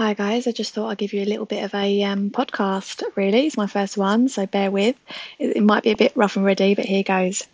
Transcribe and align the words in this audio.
Hi 0.00 0.14
guys, 0.14 0.46
I 0.46 0.52
just 0.52 0.72
thought 0.72 0.88
I'd 0.88 0.96
give 0.96 1.12
you 1.12 1.22
a 1.22 1.28
little 1.28 1.44
bit 1.44 1.62
of 1.62 1.74
a 1.74 2.04
um, 2.04 2.30
podcast. 2.30 3.02
Really, 3.16 3.46
it's 3.46 3.58
my 3.58 3.66
first 3.66 3.98
one, 3.98 4.30
so 4.30 4.46
bear 4.46 4.70
with. 4.70 4.96
It, 5.38 5.58
it 5.58 5.62
might 5.62 5.82
be 5.82 5.90
a 5.90 5.96
bit 5.96 6.12
rough 6.14 6.36
and 6.36 6.44
ready, 6.46 6.74
but 6.74 6.86
here 6.86 7.02
goes. 7.02 7.46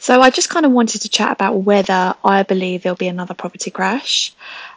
So 0.00 0.20
I 0.20 0.30
just 0.30 0.50
kind 0.50 0.66
of 0.66 0.72
wanted 0.72 1.02
to 1.02 1.08
chat 1.08 1.30
about 1.30 1.62
whether 1.62 2.16
I 2.24 2.42
believe 2.42 2.82
there'll 2.82 2.96
be 2.96 3.06
another 3.06 3.34
property 3.34 3.70
crash. 3.70 4.34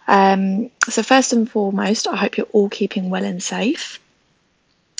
Um, 0.07 0.69
so 0.89 1.01
first 1.01 1.33
and 1.33 1.49
foremost, 1.49 2.07
I 2.07 2.15
hope 2.15 2.37
you're 2.37 2.53
all 2.53 2.69
keeping 2.69 3.09
well 3.09 3.25
and 3.25 3.41
safe. 3.41 3.99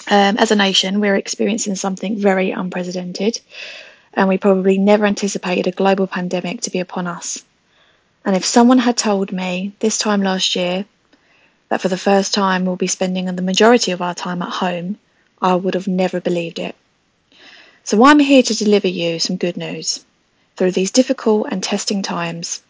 Um, 0.09 0.38
as 0.38 0.49
a 0.49 0.55
nation, 0.55 0.99
we're 0.99 1.18
experiencing 1.18 1.75
something 1.75 2.18
very 2.18 2.49
unprecedented, 2.49 3.39
and 4.15 4.27
we 4.27 4.39
probably 4.39 4.79
never 4.79 5.05
anticipated 5.05 5.68
a 5.68 5.71
global 5.71 6.07
pandemic 6.07 6.61
to 6.61 6.71
be 6.71 6.79
upon 6.79 7.05
us. 7.05 7.45
And 8.25 8.36
if 8.36 8.43
someone 8.43 8.79
had 8.79 8.97
told 8.97 9.31
me 9.31 9.73
this 9.81 9.99
time 9.99 10.23
last 10.23 10.55
year 10.55 10.86
that 11.70 11.81
for 11.81 11.88
the 11.88 11.97
first 11.97 12.34
time 12.34 12.65
we'll 12.65 12.75
be 12.75 12.87
spending 12.87 13.25
the 13.25 13.41
majority 13.41 13.91
of 13.91 14.01
our 14.01 14.15
time 14.15 14.41
at 14.41 14.50
home, 14.50 14.97
I 15.41 15.55
would 15.55 15.74
have 15.74 15.87
never 15.87 16.19
believed 16.21 16.60
it. 16.60 16.75
So 17.83 18.04
I'm 18.04 18.19
here 18.19 18.43
to 18.43 18.55
deliver 18.55 18.87
you 18.87 19.19
some 19.19 19.37
good 19.37 19.57
news 19.57 20.04
through 20.55 20.71
these 20.71 20.91
difficult 20.91 21.47
and 21.51 21.64
testing 21.64 22.01
times. 22.01 22.61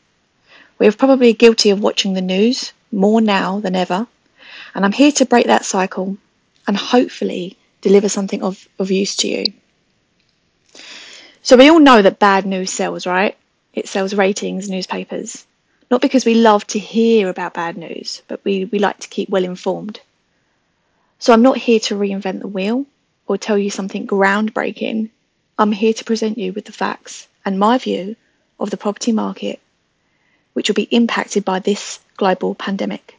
We 0.77 0.87
are 0.87 0.91
probably 0.91 1.33
guilty 1.33 1.69
of 1.69 1.81
watching 1.81 2.13
the 2.13 2.21
news 2.21 2.73
more 2.91 3.21
now 3.21 3.59
than 3.59 3.75
ever, 3.75 4.07
and 4.75 4.85
I'm 4.85 4.91
here 4.91 5.11
to 5.13 5.25
break 5.25 5.47
that 5.47 5.65
cycle 5.65 6.17
and 6.67 6.77
hopefully 6.77 7.57
deliver 7.81 8.09
something 8.09 8.43
of, 8.43 8.67
of 8.77 8.91
use 8.91 9.15
to 9.17 9.27
you. 9.27 9.45
So 11.41 11.55
we 11.55 11.69
all 11.69 11.79
know 11.79 12.01
that 12.01 12.19
bad 12.19 12.45
news 12.45 12.71
sells, 12.71 13.07
right? 13.07 13.37
It 13.73 13.87
sells 13.87 14.13
ratings, 14.13 14.69
newspapers. 14.69 15.45
Not 15.89 16.01
because 16.01 16.25
we 16.25 16.33
love 16.35 16.67
to 16.67 16.79
hear 16.79 17.29
about 17.29 17.53
bad 17.53 17.77
news, 17.77 18.21
but 18.27 18.43
we, 18.43 18.65
we 18.65 18.79
like 18.79 18.99
to 18.99 19.07
keep 19.07 19.29
well 19.29 19.45
informed. 19.45 20.01
So 21.19 21.31
I'm 21.33 21.41
not 21.41 21.57
here 21.57 21.79
to 21.81 21.95
reinvent 21.95 22.41
the 22.41 22.47
wheel 22.47 22.85
or 23.25 23.37
tell 23.37 23.57
you 23.57 23.69
something 23.69 24.05
groundbreaking. 24.05 25.09
I'm 25.57 25.71
here 25.71 25.93
to 25.93 26.03
present 26.03 26.37
you 26.37 26.51
with 26.51 26.65
the 26.65 26.71
facts 26.73 27.27
and 27.45 27.57
my 27.57 27.77
view 27.77 28.15
of 28.59 28.69
the 28.69 28.77
property 28.77 29.13
market, 29.13 29.59
which 30.53 30.67
will 30.67 30.75
be 30.75 30.83
impacted 30.83 31.45
by 31.45 31.59
this 31.59 31.99
global 32.17 32.53
pandemic. 32.53 33.15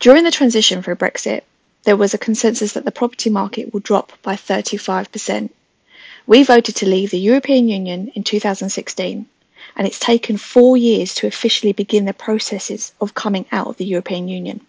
During 0.00 0.24
the 0.24 0.30
transition 0.32 0.82
for 0.82 0.96
Brexit, 0.96 1.42
there 1.84 1.96
was 1.96 2.12
a 2.12 2.18
consensus 2.18 2.72
that 2.72 2.84
the 2.84 2.90
property 2.90 3.30
market 3.30 3.72
will 3.72 3.80
drop 3.80 4.12
by 4.22 4.34
35%. 4.34 5.50
We 6.26 6.42
voted 6.42 6.76
to 6.76 6.86
leave 6.86 7.10
the 7.10 7.18
European 7.18 7.68
Union 7.68 8.08
in 8.14 8.24
2016 8.24 9.26
and 9.76 9.86
it's 9.86 9.98
taken 9.98 10.36
four 10.36 10.76
years 10.76 11.14
to 11.14 11.26
officially 11.26 11.72
begin 11.72 12.04
the 12.04 12.12
processes 12.14 12.92
of 13.00 13.14
coming 13.14 13.46
out 13.50 13.66
of 13.66 13.76
the 13.76 13.84
European 13.84 14.28
Union. 14.28 14.60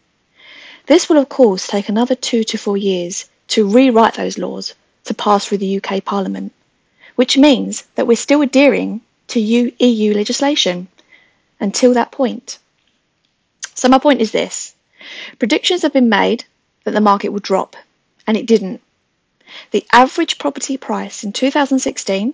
This 0.87 1.09
will, 1.09 1.17
of 1.17 1.29
course, 1.29 1.67
take 1.67 1.89
another 1.89 2.15
two 2.15 2.43
to 2.45 2.57
four 2.57 2.77
years 2.77 3.25
to 3.49 3.67
rewrite 3.67 4.15
those 4.15 4.37
laws 4.37 4.73
to 5.05 5.13
pass 5.13 5.45
through 5.45 5.59
the 5.59 5.77
UK 5.81 6.03
Parliament, 6.03 6.53
which 7.15 7.37
means 7.37 7.83
that 7.95 8.07
we're 8.07 8.15
still 8.17 8.41
adhering 8.41 9.01
to 9.27 9.39
EU 9.39 10.13
legislation 10.13 10.87
until 11.59 11.93
that 11.93 12.11
point. 12.11 12.59
So, 13.73 13.87
my 13.89 13.97
point 13.99 14.21
is 14.21 14.31
this 14.31 14.75
predictions 15.39 15.81
have 15.81 15.93
been 15.93 16.09
made 16.09 16.45
that 16.83 16.91
the 16.91 17.01
market 17.01 17.29
would 17.29 17.43
drop, 17.43 17.75
and 18.27 18.37
it 18.37 18.45
didn't. 18.45 18.81
The 19.71 19.85
average 19.91 20.37
property 20.37 20.77
price 20.77 21.23
in 21.23 21.31
2016, 21.33 22.33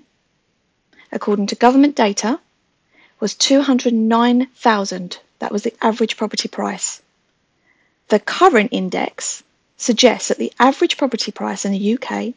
according 1.12 1.48
to 1.48 1.56
government 1.56 1.96
data, 1.96 2.40
was 3.22 3.36
209,000. 3.36 5.20
That 5.40 5.52
was 5.52 5.62
the 5.62 5.74
average 5.80 6.18
property 6.18 6.48
price. 6.50 7.02
The 8.10 8.20
current 8.20 8.70
index 8.74 9.44
suggests 9.78 10.30
that 10.30 10.40
the 10.40 10.52
average 10.60 10.98
property 10.98 11.32
price 11.32 11.64
in 11.64 11.72
the 11.72 11.94
UK 11.94 12.34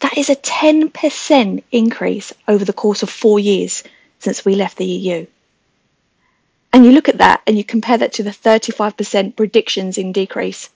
That 0.00 0.16
is 0.16 0.30
a 0.30 0.36
10% 0.36 1.62
increase 1.70 2.32
over 2.48 2.64
the 2.64 2.72
course 2.72 3.02
of 3.02 3.10
four 3.10 3.38
years 3.38 3.84
since 4.18 4.42
we 4.44 4.54
left 4.54 4.78
the 4.78 4.86
EU. 4.86 5.26
And 6.72 6.84
you 6.84 6.92
look 6.92 7.08
at 7.08 7.18
that 7.18 7.42
and 7.46 7.58
you 7.58 7.64
compare 7.64 7.98
that 7.98 8.12
to 8.14 8.22
the 8.22 8.30
35% 8.30 9.34
predictions 9.34 9.98
in 9.98 10.12
decrease. 10.12 10.70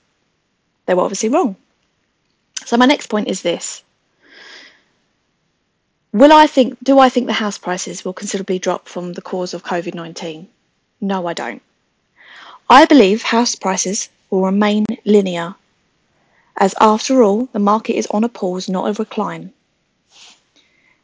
They 0.87 0.94
were 0.94 1.03
obviously 1.03 1.28
wrong. 1.28 1.56
So 2.65 2.77
my 2.77 2.87
next 2.87 3.06
point 3.06 3.28
is 3.28 3.43
this. 3.43 3.82
Will 6.12 6.32
I 6.32 6.47
think 6.47 6.78
do 6.82 6.99
I 6.99 7.09
think 7.09 7.27
the 7.27 7.32
house 7.32 7.59
prices 7.59 8.05
will 8.05 8.12
considerably 8.12 8.59
drop 8.59 8.88
from 8.88 9.12
the 9.12 9.22
cause 9.22 9.55
of 9.55 9.65
COVID-19? 9.65 10.47
No, 11.00 11.27
I 11.27 11.32
don't. 11.32 11.62
I 12.69 12.87
believe 12.87 13.22
house 13.22 13.55
prices 13.55 14.09
will 14.31 14.43
remain 14.43 14.87
linear 15.05 15.55
as 16.56 16.75
after 16.81 17.22
all 17.22 17.49
the 17.53 17.59
market 17.59 17.97
is 17.97 18.06
on 18.09 18.25
a 18.25 18.28
pause, 18.28 18.69
not 18.69 18.88
a 18.88 18.93
recline. 18.93 19.53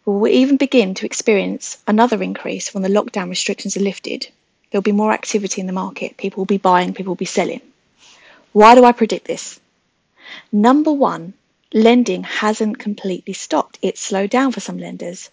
We 0.05 0.15
will 0.15 0.29
even 0.29 0.57
begin 0.57 0.95
to 0.95 1.07
experience 1.07 1.79
another 1.87 2.23
increase 2.23 2.73
when 2.73 2.83
the 2.83 2.89
lockdown 2.89 3.29
restrictions 3.29 3.77
are 3.77 3.81
lifted 3.81 4.29
There'll 4.71 4.83
be 4.83 4.93
more 4.93 5.13
activity 5.13 5.61
in 5.61 5.67
the 5.67 5.73
market. 5.73 6.17
People 6.17 6.41
will 6.41 6.47
be 6.47 6.59
buying, 6.59 6.95
people 6.95 7.11
will 7.11 7.17
be 7.17 7.25
selling. 7.25 7.61
Why 8.53 8.75
do 8.75 8.85
I 8.85 8.93
predict 8.93 9.27
this? 9.27 9.59
Number 10.53 10.93
one, 10.93 11.35
lending 11.73 12.23
hasn't 12.23 12.79
completely 12.79 13.33
stopped. 13.33 13.79
It's 13.83 14.01
slowed 14.01 14.31
down 14.31 14.53
for 14.53 14.61
some 14.61 14.79
lenders. 14.79 15.31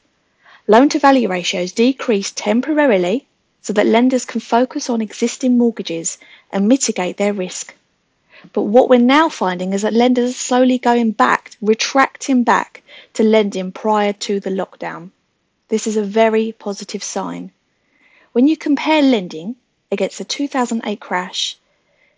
Loan 0.67 0.89
to 0.89 0.99
value 0.99 1.27
ratios 1.29 1.71
decreased 1.71 2.35
temporarily 2.37 3.25
so 3.61 3.73
that 3.73 3.85
lenders 3.85 4.25
can 4.25 4.41
focus 4.41 4.89
on 4.89 5.01
existing 5.01 5.57
mortgages 5.57 6.17
and 6.51 6.67
mitigate 6.67 7.17
their 7.17 7.33
risk. 7.33 7.75
But 8.53 8.63
what 8.63 8.89
we're 8.89 8.99
now 8.99 9.29
finding 9.29 9.73
is 9.73 9.81
that 9.81 9.93
lenders 9.93 10.31
are 10.31 10.33
slowly 10.33 10.77
going 10.77 11.11
back, 11.11 11.51
retracting 11.61 12.43
back 12.43 12.83
to 13.13 13.23
lending 13.23 13.71
prior 13.71 14.13
to 14.13 14.39
the 14.39 14.49
lockdown. 14.49 15.11
This 15.69 15.87
is 15.87 15.97
a 15.97 16.03
very 16.03 16.51
positive 16.51 17.03
sign. 17.03 17.51
When 18.37 18.47
you 18.47 18.55
compare 18.55 19.01
lending 19.01 19.55
against 19.91 20.19
the 20.19 20.23
2008 20.23 20.99
crash, 20.99 21.57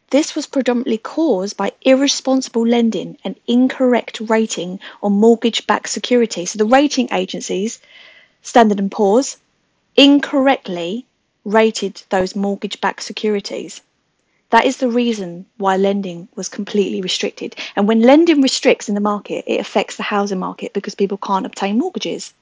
this 0.10 0.36
was 0.36 0.48
predominantly 0.48 0.98
caused 0.98 1.56
by 1.56 1.72
irresponsible 1.82 2.68
lending 2.68 3.18
and 3.24 3.38
incorrect 3.48 4.20
rating 4.20 4.82
on 5.02 5.14
mortgage-backed 5.14 5.88
securities. 5.88 6.52
So 6.52 6.58
the 6.58 6.66
rating 6.66 7.08
agencies, 7.14 7.80
Standard 8.42 8.92
& 8.92 8.92
Poor's, 8.92 9.38
incorrectly 9.96 11.06
rated 11.46 12.04
those 12.10 12.36
mortgage-backed 12.36 13.02
securities. 13.02 13.80
That 14.50 14.66
is 14.66 14.76
the 14.76 14.90
reason 14.90 15.46
why 15.56 15.78
lending 15.78 16.28
was 16.36 16.50
completely 16.50 17.00
restricted. 17.00 17.56
And 17.78 17.88
when 17.88 18.02
lending 18.02 18.42
restricts 18.42 18.90
in 18.90 18.96
the 18.96 19.00
market, 19.00 19.46
it 19.48 19.62
affects 19.62 19.96
the 19.96 20.04
housing 20.04 20.40
market 20.40 20.74
because 20.74 20.96
people 20.96 21.18
can't 21.18 21.46
obtain 21.46 21.80
mortgages. 21.80 22.34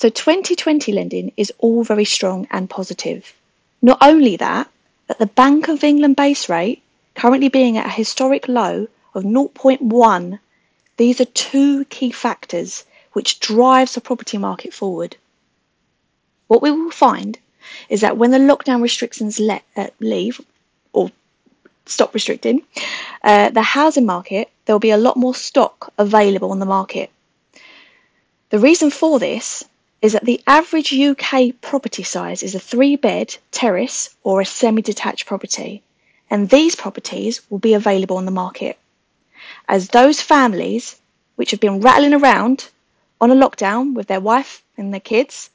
So 0.00 0.08
2020 0.08 0.92
lending 0.92 1.30
is 1.36 1.52
all 1.58 1.84
very 1.84 2.06
strong 2.06 2.48
and 2.50 2.70
positive. 2.70 3.34
Not 3.82 3.98
only 4.00 4.34
that, 4.38 4.70
but 5.06 5.18
the 5.18 5.26
Bank 5.26 5.68
of 5.68 5.84
England 5.84 6.16
base 6.16 6.48
rate 6.48 6.80
currently 7.14 7.50
being 7.50 7.76
at 7.76 7.84
a 7.84 7.90
historic 7.90 8.48
low 8.48 8.88
of 9.12 9.24
0.1, 9.24 10.38
these 10.96 11.20
are 11.20 11.26
two 11.26 11.84
key 11.84 12.12
factors 12.12 12.86
which 13.12 13.40
drives 13.40 13.92
the 13.92 14.00
property 14.00 14.38
market 14.38 14.72
forward. 14.72 15.18
What 16.46 16.62
we 16.62 16.70
will 16.70 16.90
find 16.90 17.38
is 17.90 18.00
that 18.00 18.16
when 18.16 18.30
the 18.30 18.38
lockdown 18.38 18.80
restrictions 18.80 19.38
let, 19.38 19.64
uh, 19.76 19.88
leave 20.00 20.40
or 20.94 21.10
stop 21.84 22.14
restricting, 22.14 22.62
uh, 23.22 23.50
the 23.50 23.60
housing 23.60 24.06
market, 24.06 24.48
there 24.64 24.74
will 24.74 24.80
be 24.80 24.92
a 24.92 24.96
lot 24.96 25.18
more 25.18 25.34
stock 25.34 25.92
available 25.98 26.52
on 26.52 26.58
the 26.58 26.64
market. 26.64 27.10
The 28.48 28.58
reason 28.58 28.88
for 28.88 29.18
this 29.18 29.62
is 30.02 30.14
that 30.14 30.24
the 30.24 30.40
average 30.46 30.94
UK 30.94 31.52
property 31.60 32.02
size 32.02 32.42
is 32.42 32.54
a 32.54 32.60
three 32.60 32.96
bed 32.96 33.36
terrace 33.50 34.14
or 34.22 34.40
a 34.40 34.46
semi 34.46 34.80
detached 34.80 35.26
property, 35.26 35.82
and 36.30 36.48
these 36.48 36.74
properties 36.74 37.42
will 37.50 37.58
be 37.58 37.74
available 37.74 38.16
on 38.16 38.24
the 38.24 38.30
market. 38.30 38.78
As 39.68 39.88
those 39.88 40.22
families 40.22 40.96
which 41.36 41.50
have 41.50 41.60
been 41.60 41.80
rattling 41.80 42.14
around 42.14 42.70
on 43.20 43.30
a 43.30 43.34
lockdown 43.34 43.94
with 43.94 44.06
their 44.06 44.20
wife 44.20 44.62
and 44.76 44.92
their 44.92 45.00
kids, 45.00 45.50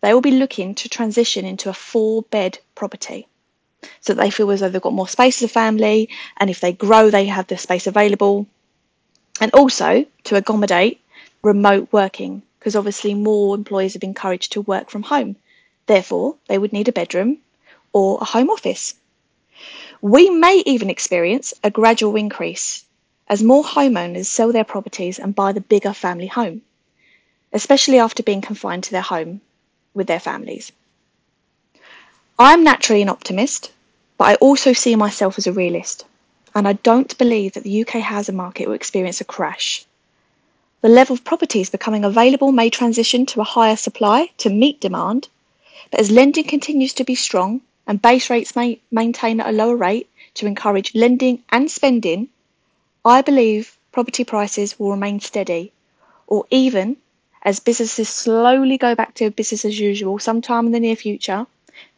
they 0.00 0.14
will 0.14 0.22
be 0.22 0.30
looking 0.30 0.74
to 0.76 0.88
transition 0.88 1.44
into 1.44 1.68
a 1.68 1.74
four 1.74 2.22
bed 2.22 2.58
property. 2.74 3.26
So 4.00 4.14
they 4.14 4.30
feel 4.30 4.50
as 4.50 4.60
though 4.60 4.70
they've 4.70 4.80
got 4.80 4.94
more 4.94 5.08
space 5.08 5.42
as 5.42 5.50
a 5.50 5.52
family, 5.52 6.08
and 6.38 6.48
if 6.48 6.60
they 6.60 6.72
grow, 6.72 7.10
they 7.10 7.26
have 7.26 7.46
the 7.46 7.58
space 7.58 7.86
available. 7.86 8.46
And 9.40 9.52
also 9.52 10.06
to 10.24 10.36
accommodate 10.36 11.00
remote 11.42 11.88
working 11.92 12.42
because 12.62 12.76
obviously 12.76 13.12
more 13.12 13.56
employees 13.56 13.92
have 13.92 14.00
been 14.00 14.10
encouraged 14.10 14.52
to 14.52 14.60
work 14.60 14.88
from 14.88 15.02
home. 15.02 15.34
Therefore, 15.86 16.36
they 16.46 16.58
would 16.58 16.72
need 16.72 16.86
a 16.86 16.92
bedroom 16.92 17.38
or 17.92 18.18
a 18.20 18.24
home 18.24 18.50
office. 18.50 18.94
We 20.00 20.30
may 20.30 20.62
even 20.64 20.88
experience 20.88 21.52
a 21.64 21.72
gradual 21.72 22.14
increase 22.14 22.84
as 23.26 23.42
more 23.42 23.64
homeowners 23.64 24.26
sell 24.26 24.52
their 24.52 24.62
properties 24.62 25.18
and 25.18 25.34
buy 25.34 25.50
the 25.50 25.60
bigger 25.60 25.92
family 25.92 26.28
home, 26.28 26.62
especially 27.52 27.98
after 27.98 28.22
being 28.22 28.40
confined 28.40 28.84
to 28.84 28.92
their 28.92 29.02
home 29.02 29.40
with 29.92 30.06
their 30.06 30.20
families. 30.20 30.70
I'm 32.38 32.62
naturally 32.62 33.02
an 33.02 33.08
optimist, 33.08 33.72
but 34.18 34.28
I 34.28 34.34
also 34.36 34.72
see 34.72 34.94
myself 34.94 35.36
as 35.36 35.48
a 35.48 35.52
realist, 35.52 36.04
and 36.54 36.68
I 36.68 36.74
don't 36.74 37.18
believe 37.18 37.54
that 37.54 37.64
the 37.64 37.84
UK 37.84 38.02
housing 38.02 38.36
market 38.36 38.68
will 38.68 38.76
experience 38.76 39.20
a 39.20 39.24
crash. 39.24 39.84
The 40.82 40.88
level 40.88 41.14
of 41.14 41.22
properties 41.22 41.70
becoming 41.70 42.04
available 42.04 42.50
may 42.50 42.68
transition 42.68 43.24
to 43.26 43.40
a 43.40 43.44
higher 43.44 43.76
supply 43.76 44.30
to 44.38 44.50
meet 44.50 44.80
demand, 44.80 45.28
but 45.92 46.00
as 46.00 46.10
lending 46.10 46.42
continues 46.42 46.92
to 46.94 47.04
be 47.04 47.14
strong 47.14 47.60
and 47.86 48.02
base 48.02 48.28
rates 48.28 48.56
may 48.56 48.80
maintain 48.90 49.38
at 49.38 49.46
a 49.46 49.52
lower 49.52 49.76
rate 49.76 50.08
to 50.34 50.46
encourage 50.46 50.92
lending 50.92 51.44
and 51.50 51.70
spending, 51.70 52.30
I 53.04 53.22
believe 53.22 53.78
property 53.92 54.24
prices 54.24 54.76
will 54.76 54.90
remain 54.90 55.20
steady, 55.20 55.70
or 56.26 56.46
even 56.50 56.96
as 57.42 57.60
businesses 57.60 58.08
slowly 58.08 58.76
go 58.76 58.96
back 58.96 59.14
to 59.14 59.30
business 59.30 59.64
as 59.64 59.78
usual 59.78 60.18
sometime 60.18 60.66
in 60.66 60.72
the 60.72 60.80
near 60.80 60.96
future, 60.96 61.46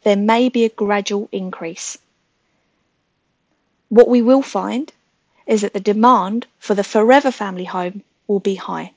there 0.03 0.17
may 0.17 0.51
be 0.51 0.67
a 0.67 0.69
gradual 0.69 1.31
increase. 1.33 1.97
What 3.89 4.09
we 4.09 4.21
will 4.21 4.43
find 4.43 4.93
is 5.47 5.63
that 5.63 5.73
the 5.73 5.81
demand 5.81 6.47
for 6.59 6.75
the 6.75 6.85
forever 6.85 7.31
family 7.31 7.65
home 7.65 8.03
will 8.27 8.41
be 8.41 8.55
high. 8.55 8.93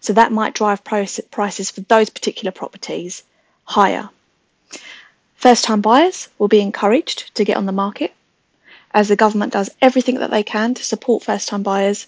So 0.00 0.12
that 0.12 0.32
might 0.32 0.54
drive 0.54 0.84
prices 0.84 1.70
for 1.70 1.80
those 1.82 2.10
particular 2.10 2.52
properties 2.52 3.22
higher. 3.64 4.08
First 5.34 5.64
time 5.64 5.80
buyers 5.80 6.28
will 6.38 6.48
be 6.48 6.60
encouraged 6.60 7.34
to 7.34 7.44
get 7.44 7.56
on 7.56 7.66
the 7.66 7.72
market 7.72 8.14
as 8.92 9.08
the 9.08 9.16
government 9.16 9.52
does 9.52 9.70
everything 9.82 10.16
that 10.16 10.30
they 10.30 10.42
can 10.42 10.74
to 10.74 10.82
support 10.82 11.22
first 11.22 11.48
time 11.48 11.62
buyers 11.62 12.06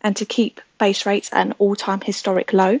and 0.00 0.16
to 0.16 0.24
keep 0.24 0.60
base 0.78 1.04
rates 1.04 1.28
at 1.32 1.46
an 1.46 1.54
all 1.58 1.74
time 1.74 2.00
historic 2.00 2.52
low. 2.52 2.78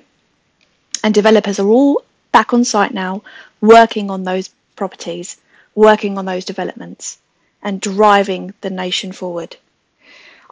And 1.02 1.12
developers 1.12 1.58
are 1.58 1.68
all 1.68 2.02
back 2.32 2.52
on 2.52 2.64
site 2.64 2.94
now 2.94 3.22
working 3.60 4.10
on 4.10 4.24
those 4.24 4.50
properties, 4.76 5.36
working 5.74 6.16
on 6.18 6.26
those 6.26 6.44
developments, 6.44 7.18
and 7.62 7.80
driving 7.80 8.54
the 8.60 8.70
nation 8.70 9.12
forward. 9.12 9.56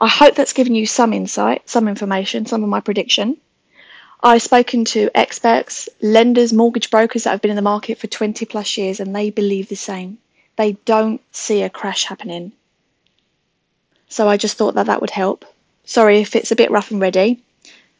I 0.01 0.07
hope 0.07 0.37
that's 0.37 0.53
given 0.53 0.75
you 0.77 0.87
some 0.87 1.13
insight, 1.13 1.69
some 1.69 1.89
information, 1.89 2.47
some 2.47 2.63
of 2.63 2.69
my 2.69 2.81
prediction. 2.81 3.37
I've 4.23 4.43
spoken 4.43 4.85
to 4.87 5.11
experts, 5.15 5.89
lenders, 6.01 6.53
mortgage 6.53 6.91
brokers 6.91 7.25
that 7.25 7.31
have 7.31 7.43
been 7.43 7.51
in 7.51 7.57
the 7.57 7.63
market 7.63 7.99
for 7.99 8.07
20 8.07 8.47
plus 8.47 8.77
years, 8.77 9.01
and 9.01 9.15
they 9.15 9.31
believe 9.31 9.69
the 9.69 9.77
same. 9.77 10.19
They 10.57 10.73
don't 10.85 11.21
see 11.33 11.63
a 11.63 11.71
crash 11.71 12.05
happening. 12.05 12.53
So 14.09 14.29
I 14.29 14.37
just 14.37 14.57
thought 14.57 14.75
that 14.75 14.87
that 14.87 15.01
would 15.01 15.11
help. 15.11 15.45
Sorry 15.85 16.21
if 16.21 16.35
it's 16.35 16.53
a 16.53 16.57
bit 16.57 16.71
rough 16.71 16.91
and 16.91 17.01
ready. 17.01 17.43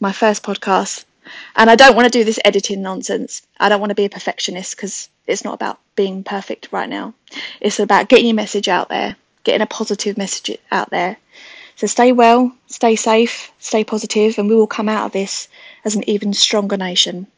My 0.01 0.13
first 0.13 0.43
podcast. 0.43 1.05
And 1.57 1.69
I 1.69 1.77
don't 1.77 1.95
want 1.95 2.07
to 2.11 2.19
do 2.19 2.25
this 2.25 2.41
editing 2.45 2.83
nonsense. 2.83 3.43
I 3.61 3.69
don't 3.69 3.81
want 3.81 3.91
to 3.91 3.95
be 3.97 4.07
a 4.07 4.11
perfectionist 4.11 4.77
because 4.77 5.09
it's 5.27 5.45
not 5.45 5.55
about 5.55 5.79
being 5.95 6.25
perfect 6.25 6.69
right 6.73 6.89
now. 6.89 7.15
It's 7.61 7.81
about 7.81 8.09
getting 8.09 8.27
your 8.27 8.35
message 8.35 8.69
out 8.69 8.89
there, 8.89 9.17
getting 9.45 9.61
a 9.61 9.67
positive 9.67 10.17
message 10.17 10.57
out 10.71 10.91
there. 10.91 11.17
So 11.79 11.87
stay 11.87 12.11
well, 12.11 12.51
stay 12.67 12.97
safe, 12.97 13.53
stay 13.61 13.85
positive, 13.85 14.37
and 14.37 14.49
we 14.49 14.57
will 14.57 14.67
come 14.67 14.89
out 14.89 15.07
of 15.07 15.13
this 15.13 15.47
as 15.85 15.95
an 15.95 16.03
even 16.11 16.35
stronger 16.35 16.77
nation. 16.77 17.29